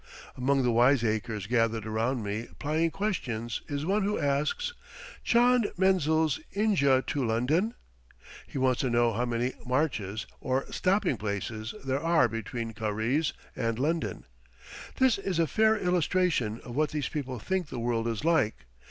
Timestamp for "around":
1.85-2.23